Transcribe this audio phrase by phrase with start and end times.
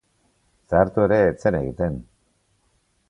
[0.71, 2.01] Zahartu ere ez zen egiten.